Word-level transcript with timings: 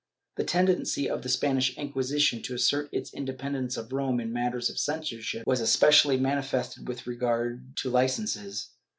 ^ 0.33 0.35
The 0.35 0.43
tendency 0.43 1.07
of 1.07 1.21
the 1.21 1.29
Spanish 1.29 1.77
Inquisition 1.77 2.41
to 2.41 2.55
assert 2.55 2.89
its 2.91 3.11
independ 3.11 3.55
ence 3.55 3.77
of 3.77 3.93
Rome 3.93 4.19
in 4.19 4.33
matters 4.33 4.67
of 4.67 4.79
censorship 4.79 5.45
was 5.45 5.61
especially 5.61 6.17
manifested 6.17 6.87
with 6.87 7.05
regard 7.05 7.77
to 7.77 7.89
licences. 7.91 8.71